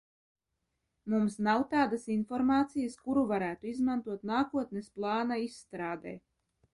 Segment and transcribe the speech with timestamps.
[1.13, 6.15] Mums nav tādas informācijas, kuru varētu izmantot nākotnes plāna izstrādē.